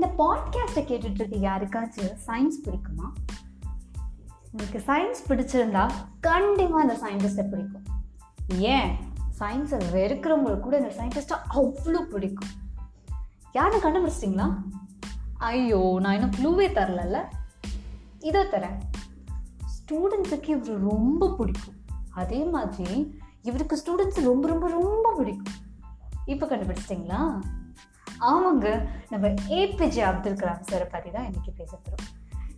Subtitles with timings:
[0.00, 3.06] இந்த பாட்காஸ்ட்டை கேட்டுட்டு இருக்க யாருக்காச்சும் சயின்ஸ் பிடிக்குமா?
[4.50, 7.82] உங்களுக்கு சயின்ஸ் பிடிச்சிருந்தா கண்டிப்பாக அந்த சயின்டிஸ்ட்டை பிடிக்கும்.
[8.54, 8.96] ஏன்?
[9.38, 12.48] சயின்ஸை வெறுக்கிறவங்களுக்கு கூட இந்த சயின்டிஸ்ட்டை அவ்வளோ பிடிக்கும்.
[13.52, 14.56] யாரை கண்டுபிடிச்சிட்டிங்களா?
[15.38, 17.18] ஐயோ நான் இன்னும் க்ளூவே தரலல்ல.
[18.20, 18.78] இதோ தரேன்.
[19.76, 21.74] ஸ்டூடெண்ட்ஸுக்கு இவர் ரொம்ப பிடிக்கும்.
[22.10, 25.54] அதே மாதிரி இவருக்கு ஸ்டூடெண்ட்ஸ் ரொம்ப ரொம்ப ரொம்ப பிடிக்கும்.
[26.24, 27.40] இப்போ கண்டுபிடிச்சிட்டிங்களா?
[28.20, 28.88] ஆமாங்க.
[29.08, 32.08] நம்ம ஏபிஜே அப்துல் கலாம் சாரை பற்றி தான் இன்றைக்கி பேச போகிறோம்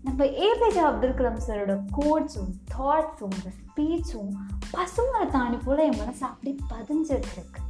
[0.02, 4.33] நம்ம ஏபிஜே அப்துல் கலாம் சாரோட கோட்ஸும் தாட்ஸும் இந்த ஸ்பீச்சும்
[4.73, 7.61] பசுமலை தாண்டி போல் என் மனசு அப்படி பதிஞ்சிருக்கு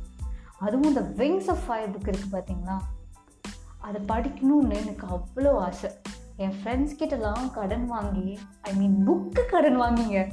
[0.59, 2.77] அதுவும் இந்த விங்ஸ் ஆஃப் ஃபயர் புக் இருக்குது பார்த்தீங்களா
[3.78, 5.90] அதை படிக்கணும்னு எனக்கு அவ்வளோ ஆசை.
[6.37, 10.32] என் ஃப்ரெண்ட்ஸ் கிட்டலாம் கடன் வாங்கி ஐ மீன் புக்கு கடன் வாங்கிங்க.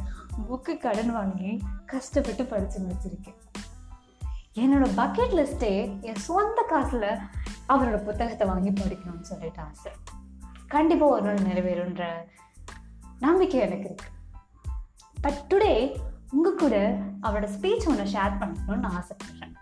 [0.49, 3.37] புக்கு கடன் வாங்கி கஷ்டப்பட்டு படித்து முடிச்சிருக்கேன்.
[4.55, 7.17] என்னோட பக்கெட் லிஸ்ட்டே என் சொந்த காசில்
[7.69, 9.91] அவரோட புத்தகத்தை வாங்கி படிக்கணும்னு சொல்லிட்டு ஆசை.
[10.67, 12.07] கண்டிப்பாக ஒரு நாள் நிறைவேறுன்ற
[13.19, 14.05] நம்பிக்கை எனக்கு இருக்கு.
[15.21, 19.53] பட் டுடே உங்கள் கூட அவரோட ஸ்பீச் ஒன்று ஷேர் பண்ணணும்னு ஆசைப்படுறேன்.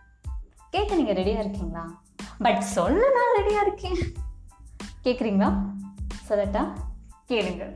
[0.70, 2.02] கேட்க நீங்கள் ரெடியாக இருக்கீங்களா?
[2.38, 4.14] பட் சொல்ல நான் ரெடியாக இருக்கேன்.
[5.04, 5.64] கேட்குறீங்களா
[6.30, 6.74] சொல்லட்டா
[7.28, 7.76] கேளுங்க.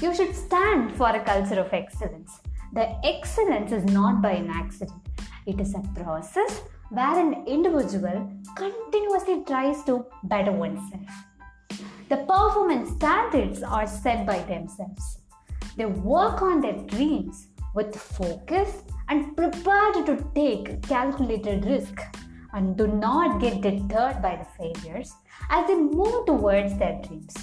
[0.00, 5.02] You should stand for a culture of excellence The excellence is not by an accident,
[5.46, 11.06] it is a process where an individual continuously tries to better oneself.
[12.08, 15.18] The performance standards are set by themselves.
[15.76, 22.00] They work on their dreams with focus and prepared to take calculated risk
[22.54, 25.12] and do not get deterred by the failures
[25.50, 27.34] as they move towards their dreams.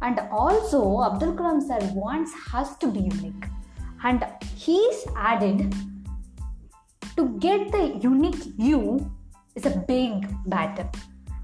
[0.00, 3.44] And also, Abdul Kalam sir wants has to be unique.
[4.04, 5.74] And he's added
[7.16, 9.10] to get the unique you
[9.54, 10.90] is a big battle.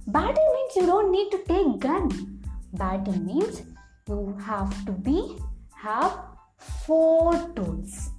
[0.06, 2.41] Battle means you don't need to take gun.
[2.74, 3.62] Battle means
[4.08, 5.39] you have to be
[5.74, 6.18] have
[6.58, 8.11] four tools.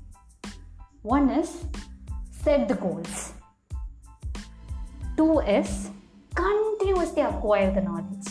[1.02, 1.66] One is
[2.32, 3.34] set the goals.
[5.16, 5.90] Two is
[6.34, 8.28] continuously acquire the knowledge.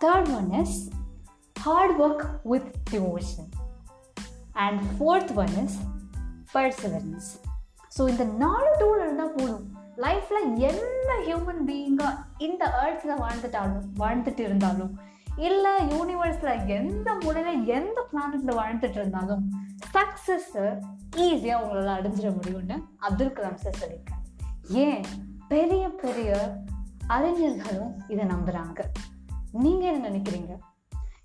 [0.00, 0.90] Third one is
[1.58, 3.50] hard work with devotion.
[4.52, 5.78] And fourth one is
[6.54, 7.30] perseverance
[7.98, 9.80] so இந்த நாலு tool இருந்தால் போதும்.
[9.96, 14.98] லைஃப்பில் எந்த human பீயிங்காக இந்த ஏர்த்தில் வாழ்ந்துட்டாலும் வாழ்ந்துட்டு இருந்தாலும்
[15.36, 19.52] இல்லை யூனிவர்ஸில் எந்த மூலையில் எந்த பிளானட்டில் வாழ்ந்துட்டு இருந்தாலும்
[19.92, 20.82] சக்ஸஸ்ஸை
[21.16, 24.42] ஈஸியாக உங்களால் அடைஞ்சிட முடியும்னு அப்துல் கலாம் சார் சொல்லியிருக்காரு.
[24.68, 25.04] ஏன்?
[25.48, 26.56] பெரிய பெரிய
[27.06, 28.84] அறிஞர்களும் இதை நம்புகிறாங்க
[29.52, 30.58] நீங்கள் என்ன நினைக்கிறீங்க?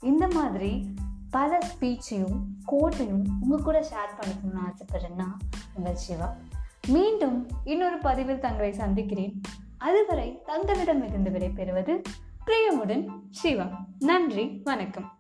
[0.02, 0.94] இந்த மாதிரி
[1.32, 5.28] பல ஸ்பீச்சையும் கோட்டையும் உங்கள் கூட ஷேர் பண்ணிக்கணும்னு ஆசைப்படுறேன்னா
[5.74, 6.36] உங்கள் சிவா.
[6.88, 9.42] மீண்டும் இன்னொரு பதிவில் தங்களை சந்திக்கிறேன்.
[9.78, 12.02] அதுவரை தங்களிடம் இருந்து விடைபெறுவது
[12.46, 13.66] பிரியமுடன் சிவா.
[14.00, 15.17] நன்றி வணக்கம்.